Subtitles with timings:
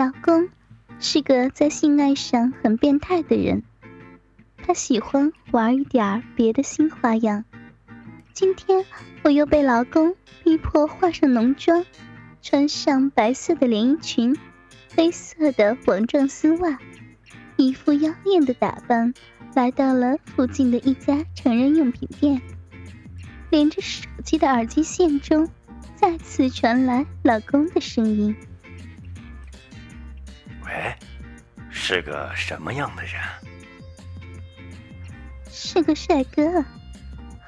[0.00, 0.48] 老公
[0.98, 3.62] 是个在性爱上很变态的人，
[4.56, 7.44] 他喜欢玩一点别的新花样。
[8.32, 8.86] 今天
[9.22, 11.84] 我又被老公逼迫化上浓妆，
[12.40, 14.38] 穿上白色的连衣裙，
[14.96, 16.78] 黑色的网状丝袜，
[17.56, 19.12] 一副妖艳的打扮，
[19.54, 22.40] 来到了附近的一家成人用品店。
[23.50, 25.46] 连着手机的耳机线中，
[25.94, 28.34] 再次传来老公的声音。
[31.92, 33.14] 是个什么样的人？
[35.50, 36.64] 是个帅哥，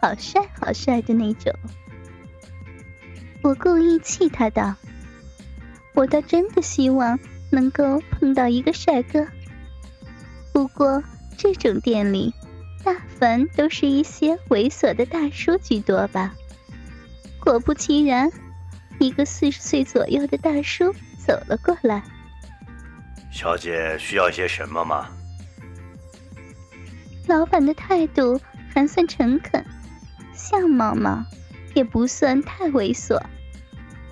[0.01, 1.55] 好帅好帅的那种。
[3.41, 4.75] 我故意气他道
[5.95, 7.17] ：“我倒真的希望
[7.53, 9.25] 能够碰到一个帅哥。
[10.53, 11.01] 不过
[11.39, 12.35] 这种店里，
[12.83, 16.35] 大凡都是一些猥琐的大叔居多吧。”
[17.39, 18.29] 果不其然，
[18.99, 20.93] 一个四十岁左右的大叔
[21.25, 22.03] 走了过来。
[23.33, 25.09] 小姐需要些什么吗？
[27.27, 28.39] 老板的态度
[28.73, 29.65] 还算诚恳，
[30.35, 31.27] 相貌嘛
[31.75, 33.21] 也不算太猥琐，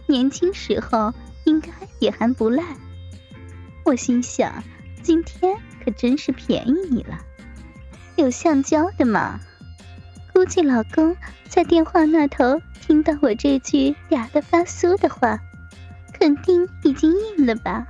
[0.07, 1.13] 年轻时候
[1.45, 1.69] 应该
[1.99, 2.65] 也还不赖。
[3.85, 4.65] 我心想，
[5.03, 7.19] 今天可真是便宜你了。
[8.17, 9.39] 有橡胶的吗？
[10.33, 11.15] 估计老公
[11.47, 15.39] 在电话那头听到我这句嗲的发酥的话，
[16.19, 17.87] 肯定已经硬了吧。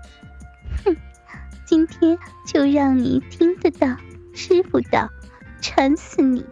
[1.71, 3.97] 今天就让你听得到，
[4.35, 5.09] 吃不到，
[5.63, 6.45] 馋死你！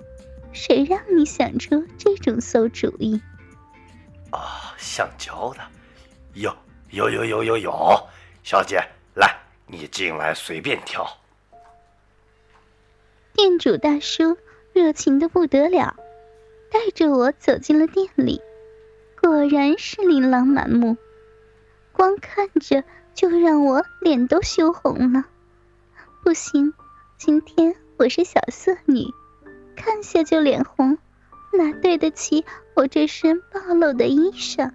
[0.52, 3.20] 谁让你想出这种馊主意？
[4.30, 5.60] 啊，橡胶的，
[6.34, 6.56] 有
[6.90, 8.08] 有有有有有！
[8.44, 8.80] 小姐，
[9.16, 11.04] 来，你进来随便挑。
[13.32, 14.38] 店主大叔
[14.72, 15.96] 热情的不得了，
[16.70, 18.40] 带着我走进了店里，
[19.20, 20.96] 果然是琳琅满目，
[21.90, 22.84] 光看着。
[23.18, 25.24] 就让我脸都羞红了，
[26.22, 26.72] 不行，
[27.16, 29.12] 今天我是小色女，
[29.74, 30.96] 看下就脸红，
[31.52, 32.44] 哪对得起
[32.76, 34.70] 我这身暴露的衣裳？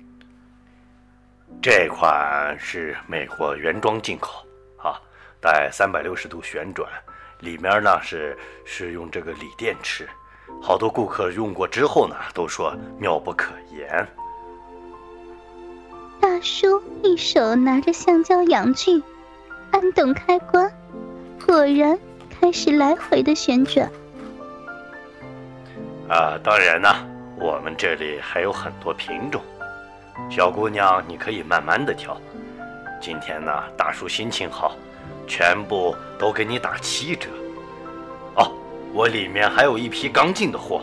[1.61, 4.45] 这款是美国原装进口，
[4.75, 4.99] 啊，
[5.39, 6.85] 带三百六十度旋转，
[7.39, 10.05] 里面呢是是用这个锂电池，
[10.61, 14.05] 好多顾客用过之后呢都说妙不可言。
[16.23, 19.03] 大叔一手拿着橡胶阳具，
[19.71, 20.71] 按动开关，
[21.45, 23.91] 果然开始来回的旋转。
[26.07, 26.87] 啊，当然呢，
[27.37, 29.41] 我们这里还有很多品种，
[30.29, 32.17] 小姑娘你可以慢慢的挑。
[33.01, 34.77] 今天呢，大叔心情好，
[35.27, 37.27] 全部都给你打七折。
[38.35, 38.49] 哦，
[38.93, 40.81] 我里面还有一批刚进的货，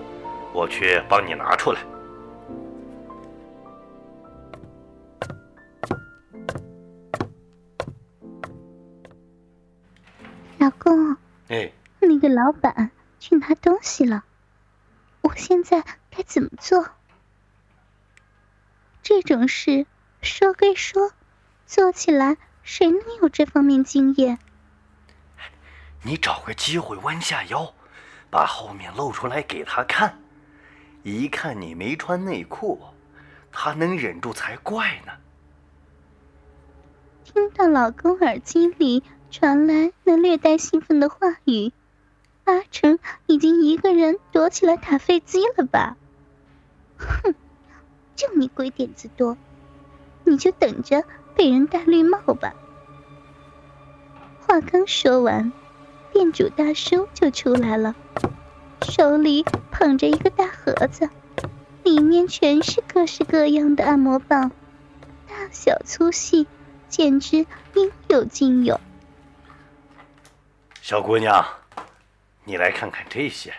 [0.53, 1.81] 我去帮你拿出来。
[12.21, 14.25] 个老板去拿东西了，
[15.23, 16.91] 我现在该怎么做？
[19.03, 19.87] 这种事
[20.23, 21.11] 说归说，
[21.67, 24.39] 做起来谁能有这方面经验？
[26.03, 27.75] 你找个机会弯下腰，
[28.31, 30.19] 把后面露出来给他看，
[31.03, 32.81] 一看你没穿内裤，
[33.51, 35.13] 他能忍住才怪呢。
[37.25, 39.03] 听到老公耳机里。
[39.33, 41.73] 传来那略带兴奋的话语，
[42.51, 45.97] 八成已经一个人躲起来打飞机了吧？
[46.99, 47.33] 哼，
[48.17, 49.37] 就你鬼点子多，
[50.25, 51.05] 你就等着
[51.37, 52.55] 被人戴绿帽吧！
[54.41, 55.53] 话刚说完，
[56.13, 57.95] 店主大叔就出来了，
[58.83, 61.09] 手里捧着一个大盒子，
[61.85, 64.51] 里面全是各式各样的按摩棒，
[65.29, 66.49] 大小粗细，
[66.89, 68.81] 简直应有尽有。
[70.83, 71.47] 小姑娘，
[72.45, 73.55] 你来看看这些，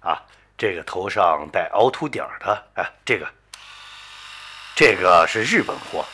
[0.00, 0.20] 啊，
[0.58, 3.26] 这个头上带凹凸点的，哎，这个，
[4.74, 6.04] 这个是日本货，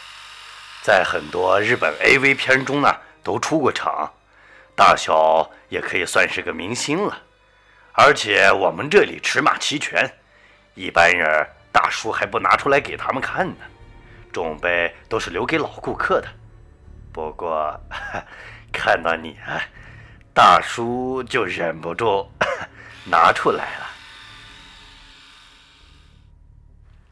[0.83, 2.95] 在很多日本 AV 片中呢
[3.25, 4.13] 都出过场，
[4.77, 7.22] 大小也可以算是个明星了，
[7.93, 10.09] 而且我们这里尺码齐全，
[10.75, 11.27] 一般人
[11.72, 13.65] 大叔还不拿出来给他们看呢，
[14.33, 16.28] 准备都是留给老顾客的。
[17.13, 17.81] 不过
[18.71, 19.60] 看到你啊。
[20.41, 22.27] 大叔就忍不住
[23.04, 23.87] 拿出来了。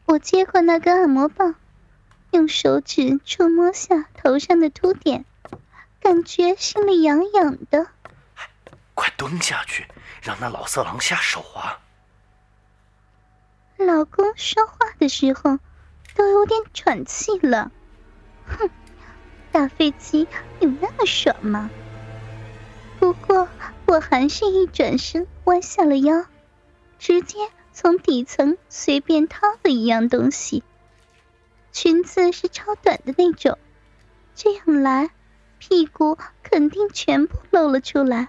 [0.05, 1.53] 我接过那根按摩棒，
[2.31, 5.25] 用手指触摸下头上的凸点，
[6.01, 7.85] 感觉心里痒痒的。
[8.95, 9.85] 快蹲下去，
[10.23, 11.77] 让那老色狼下手啊！
[13.77, 15.59] 老公说话的时候
[16.15, 17.71] 都有点喘气了。
[18.47, 18.71] 哼，
[19.51, 20.27] 打飞机
[20.61, 21.69] 有那么爽吗？
[22.99, 23.47] 不过
[23.85, 26.25] 我还是一转身弯下了腰，
[26.99, 27.37] 直接
[27.71, 30.63] 从底层随便掏了一样东西。
[31.71, 33.57] 裙子是超短的那种，
[34.35, 35.11] 这样来，
[35.59, 38.27] 屁股肯定全部露了出来，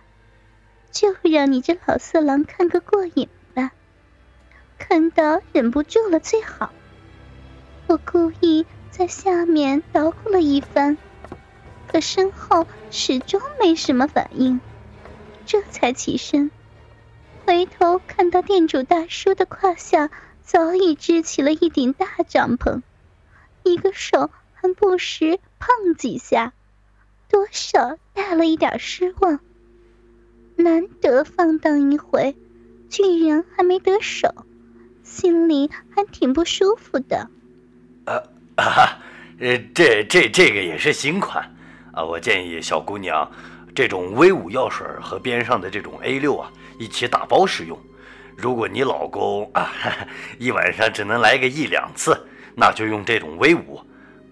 [0.92, 3.72] 就让你这老色狼看个过瘾吧。
[4.78, 6.70] 看到忍不住了最好。
[7.88, 10.96] 我故意在下面捣鼓了一番。
[11.90, 14.60] 可身后始终没什么反应，
[15.44, 16.52] 这才起身，
[17.44, 20.08] 回头看到店主大叔的胯下
[20.40, 22.82] 早已支起了一顶大帐篷，
[23.64, 26.52] 一个手还不时碰几下，
[27.28, 29.40] 多少带了一点失望。
[30.54, 32.36] 难得放荡一回，
[32.88, 34.32] 居然还没得手，
[35.02, 37.28] 心里还挺不舒服的。
[38.04, 38.22] 呃
[38.54, 39.02] 啊，
[39.40, 41.56] 呃，这这这个也是新款。
[41.92, 43.28] 啊，我建议小姑娘，
[43.74, 47.78] 这种 V 五药水和边上的这种 A 六啊，一起打包使用。
[48.36, 49.70] 如果你老公啊，
[50.38, 52.18] 一晚上只能来个一两次，
[52.54, 53.80] 那就用这种 V 五，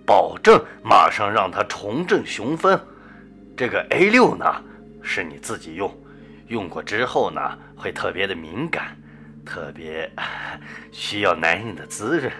[0.07, 2.81] 保证马上让他重振雄风。
[3.57, 4.47] 这个 A 六呢，
[5.03, 5.93] 是你自己用，
[6.47, 7.41] 用过之后呢，
[7.77, 8.97] 会特别的敏感，
[9.45, 10.11] 特别
[10.93, 12.33] 需要男人的滋润。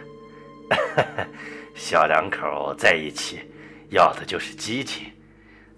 [1.75, 3.41] 小两口在一起。
[3.91, 5.11] 要的就是激情，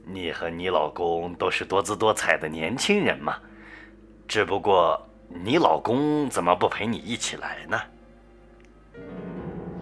[0.05, 3.37] 你和你老公都是多姿多彩的年轻人嘛，
[4.27, 7.81] 只不过你老公怎么不陪你一起来呢？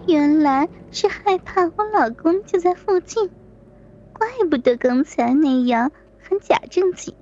[0.07, 3.29] 原来是害怕我老公就在附近，
[4.13, 7.13] 怪不得刚才那样很假正经。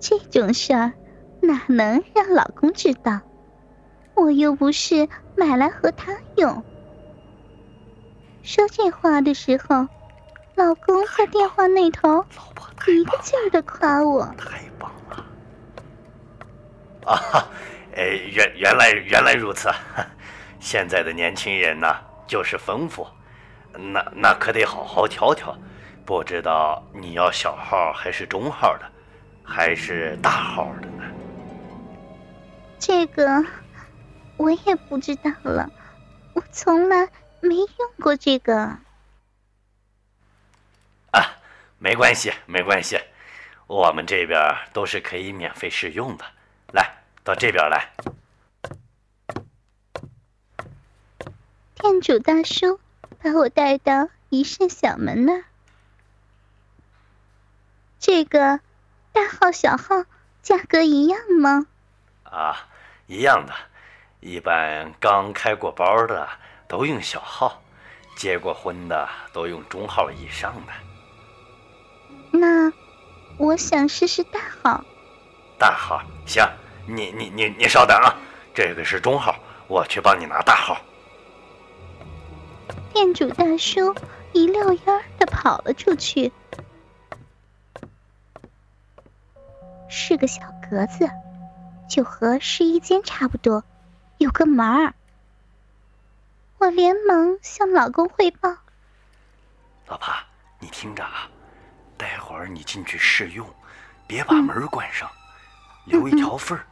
[0.00, 0.92] 这种事儿
[1.40, 3.20] 哪能让老公知道？
[4.14, 6.62] 我又不是买来和他用。
[8.42, 9.86] 说这话的时候，
[10.56, 12.24] 老公在电话那头
[12.88, 14.26] 一个劲儿的夸我。
[14.36, 15.24] 太棒了！
[17.06, 17.48] 啊，
[17.96, 18.02] 哎，
[18.32, 19.70] 原原来原来如此。
[20.58, 21.96] 现在的年轻人呢，
[22.26, 23.06] 就是丰富，
[23.72, 25.56] 那那可得好好挑挑。
[26.04, 28.84] 不知道你要小号还是中号的，
[29.44, 31.04] 还是大号的呢？
[32.80, 33.44] 这个
[34.36, 35.70] 我也不知道了，
[36.34, 37.08] 我从来。
[37.42, 38.78] 没用过这个
[41.10, 41.36] 啊，
[41.78, 43.00] 没关系，没关系，
[43.66, 46.24] 我们这边都是可以免费试用的。
[46.72, 47.92] 来到这边来，
[51.74, 52.78] 店主大叔
[53.20, 55.44] 把我带到一扇小门那儿。
[57.98, 58.60] 这个
[59.12, 60.04] 大号小号
[60.42, 61.66] 价格一样吗？
[62.22, 62.68] 啊，
[63.08, 63.52] 一样的，
[64.20, 66.28] 一般刚开过包的。
[66.72, 67.60] 都用小号，
[68.16, 70.72] 结过婚的都用中号以上的。
[72.30, 72.72] 那
[73.36, 74.82] 我想试试大号。
[75.58, 76.42] 大号行，
[76.88, 78.16] 你你你你稍等啊，
[78.54, 79.36] 这个是中号，
[79.68, 80.78] 我去帮你拿大号。
[82.94, 83.94] 店主大叔
[84.32, 86.32] 一溜烟儿的跑了出去，
[89.90, 90.40] 是个小
[90.70, 91.06] 格子，
[91.86, 93.62] 就和试衣间差不多，
[94.16, 94.94] 有个门儿。
[96.62, 98.48] 我连忙向老公汇报
[99.88, 100.14] ：“老婆，
[100.60, 101.28] 你听着啊，
[101.98, 103.52] 待会儿你进去试用，
[104.06, 105.10] 别把门关上，
[105.86, 106.64] 留一条缝儿。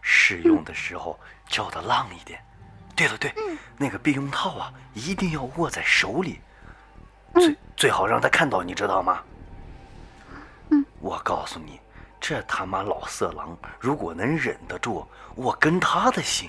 [0.00, 2.42] 试用的时候叫的浪一点。
[2.96, 3.34] 对了，对，
[3.76, 6.40] 那个避孕套啊，一定要握在手里，
[7.34, 9.22] 最最好让他看到，你知道吗？
[11.00, 11.78] 我告诉你，
[12.18, 16.48] 这他妈老色狼如果能忍得住，我跟他的姓。”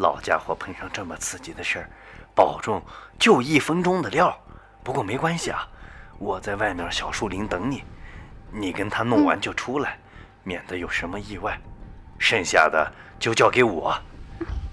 [0.00, 1.90] 老家伙碰上这么刺激的事儿，
[2.34, 2.82] 保重
[3.18, 4.34] 就一分钟的料。
[4.82, 5.68] 不过没关系啊，
[6.18, 7.84] 我在外面小树林等你，
[8.50, 9.98] 你跟他弄完就出来，
[10.42, 11.60] 免得有什么意外。
[12.18, 13.94] 剩下的就交给我。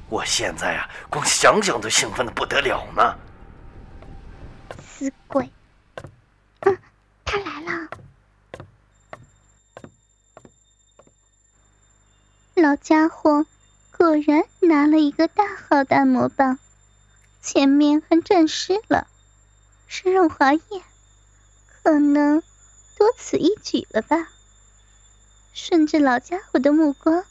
[0.07, 3.13] 我现在啊，光想想都兴奋的不得了呢。
[4.81, 5.51] 死鬼！
[6.61, 6.77] 嗯，
[7.25, 7.89] 他来了。
[12.55, 13.45] 老家伙。
[13.97, 16.59] 果然拿了一个大号的按摩棒，
[17.41, 19.07] 前面还沾湿了，
[19.87, 20.61] 是润滑液，
[21.65, 22.43] 可能
[22.95, 24.29] 多此一举了吧。
[25.51, 27.23] 顺着老家伙的目光，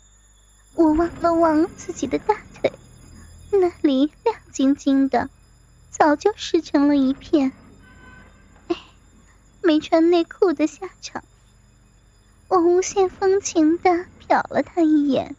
[0.74, 2.72] 我望了望自己的大腿，
[3.52, 5.30] 那里亮晶晶的，
[5.92, 7.52] 早就湿成了一片。
[8.66, 8.76] 哎，
[9.62, 11.22] 没穿内裤的下场。
[12.48, 15.36] 我无限风情的瞟了他一眼。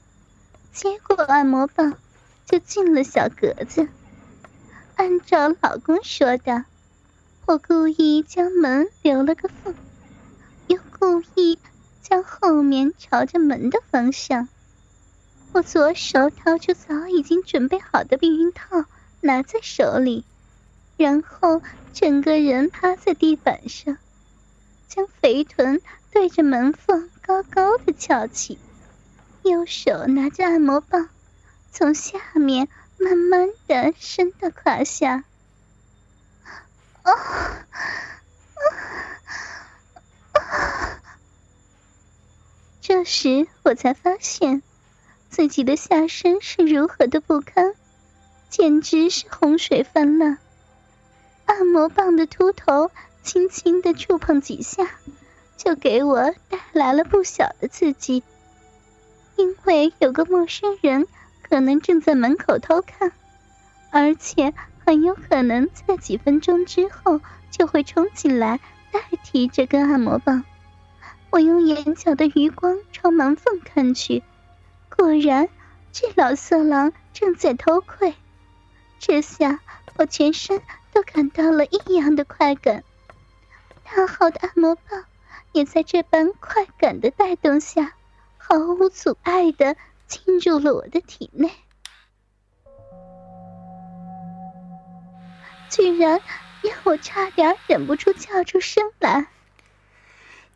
[0.77, 1.97] 接过按摩棒，
[2.45, 3.87] 就进了小格子。
[4.95, 6.65] 按照老公说的，
[7.47, 9.73] 我故意将门留了个缝，
[10.67, 11.57] 又故意
[12.03, 14.49] 将后面朝着门的方向。
[15.51, 18.85] 我左手掏出早已经准备好的避孕套，
[19.21, 20.25] 拿在手里，
[20.95, 21.59] 然后
[21.91, 23.97] 整个人趴在地板上，
[24.87, 25.81] 将肥臀
[26.11, 28.59] 对着门缝高高的翘起，
[29.47, 31.09] 右手拿着按摩棒，
[31.71, 35.23] 从下面慢慢的伸到胯下。
[37.03, 37.71] 啊啊
[40.33, 41.01] 啊！
[42.81, 44.61] 这时我才发现。
[45.29, 47.75] 自己的下身是如何的不堪，
[48.49, 50.37] 简直是洪水泛滥。
[51.45, 52.89] 按摩棒的秃头
[53.23, 54.89] 轻轻的触碰几下，
[55.57, 58.23] 就给我带来了不小的刺激。
[59.37, 61.07] 因为有个陌生人
[61.41, 63.11] 可能正在门口偷看，
[63.91, 64.53] 而且
[64.85, 68.59] 很有可能在几分钟之后就会冲进来
[68.91, 70.43] 代替这根按摩棒。
[71.29, 74.23] 我用眼角的余光朝门缝看去。
[74.89, 75.49] 果然，
[75.91, 78.15] 这老色狼正在偷窥。
[78.97, 79.59] 这下
[79.97, 82.83] 我全身都感到了异样的快感，
[83.83, 85.03] 大号的按摩棒
[85.51, 87.93] 也在这般快感的带动下，
[88.49, 89.75] 毫无阻碍的
[90.07, 91.51] 进入了我的体内，
[95.69, 96.21] 居然
[96.63, 99.27] 让我差点忍不住叫出声来：“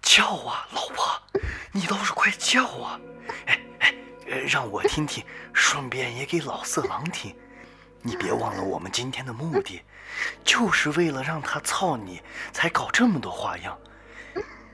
[0.01, 1.21] 叫啊，老婆，
[1.73, 2.97] 你倒是快叫啊！”
[3.47, 3.59] 哎。
[4.47, 5.21] 让我听听，
[5.51, 7.35] 顺便也给老色狼听。
[8.01, 9.81] 你别忘了，我们今天的目的，
[10.45, 12.21] 就是为了让他操你，
[12.53, 13.77] 才搞这么多花样。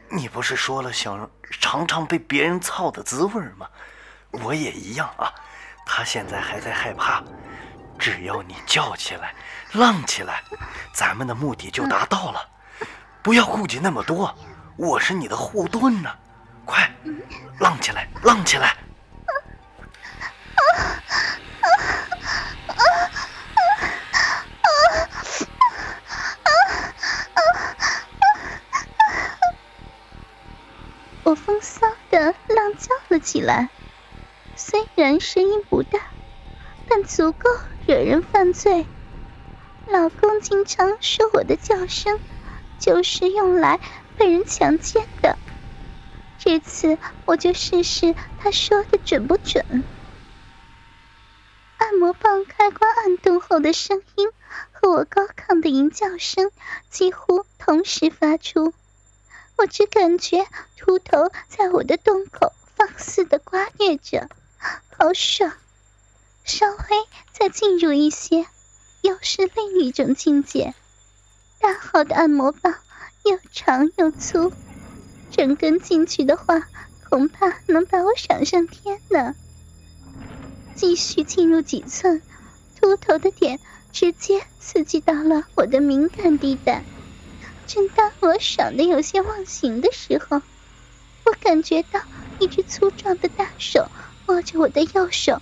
[0.10, 3.68] 你不是说了想尝尝被别人操的滋味吗？
[4.32, 5.34] 我也一样啊。
[5.86, 7.24] 他现在还在害怕，
[7.98, 9.34] 只要你叫起来，
[9.74, 10.44] 浪起来，
[10.94, 12.50] 咱们的目的就达到了。
[13.24, 14.34] 不要顾及那么多，
[14.78, 16.10] 我是你的护盾呢。
[16.66, 16.92] 快，
[17.60, 18.76] 浪起来，浪起来！
[31.28, 33.70] 我风骚的浪叫了起来，
[34.56, 36.00] 虽然声音不大，
[36.88, 37.50] 但足够
[37.86, 38.88] 惹人犯罪。
[39.92, 42.18] 老公经常说我的叫声
[42.80, 43.82] 就是用来
[44.16, 45.38] 被人强奸的，
[46.38, 49.66] 这次我就试试他说的准不准。
[51.78, 54.30] 按摩棒开关按动后的声音
[54.72, 56.52] 和我高亢的吟叫声
[56.90, 58.74] 几乎同时发出，
[59.58, 60.46] 我只感觉
[60.78, 64.30] 秃头在我的洞口放肆的刮虐着，
[64.96, 65.52] 好爽！
[66.44, 66.78] 稍微
[67.34, 68.46] 再进入一些，
[69.02, 70.76] 又是另一种境界。
[71.60, 72.76] 大号的按摩棒
[73.26, 74.54] 又长又粗，
[75.32, 76.68] 整根进去的话，
[77.10, 79.36] 恐怕能把我爽上天呢。
[80.76, 82.22] 继续进入几寸，
[82.80, 83.60] 秃头的点
[83.92, 86.84] 直接刺激到了我的敏感地带。
[87.68, 90.42] 正当我爽的有些忘形的时候，
[91.26, 92.02] 我感觉到
[92.40, 93.90] 一只粗壮的大手
[94.28, 95.42] 握着我的右手，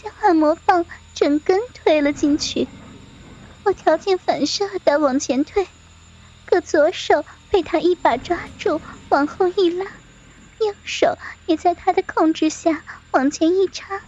[0.00, 2.68] 将按摩棒整根推了进去。
[3.64, 5.66] 我条件反射的往前退，
[6.44, 8.78] 可左手被他一把抓住，
[9.08, 9.86] 往后一拉，
[10.60, 11.16] 右手
[11.46, 14.02] 也在他的控制下往前一插。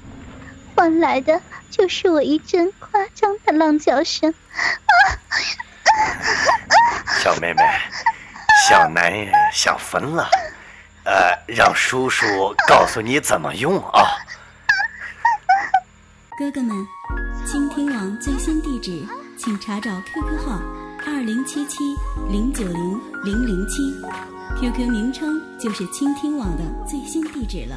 [0.75, 4.35] 换来的就是我一阵夸张的浪叫声。
[7.27, 7.63] 小妹妹，
[8.69, 10.29] 小男人想疯了，
[11.03, 14.07] 呃，让叔叔告诉你怎么用啊。
[16.39, 16.87] 哥哥们，
[17.45, 19.05] 倾听网最新地址，
[19.37, 20.61] 请查找 QQ 号
[21.05, 21.97] 二零七七
[22.31, 23.93] 零九零零零七
[24.61, 27.77] ，QQ 名称就是倾听网的最新地址了。